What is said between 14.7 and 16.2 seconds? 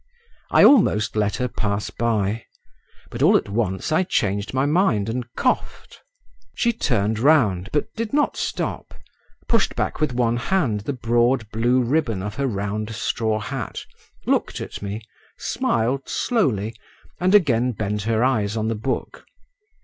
me, smiled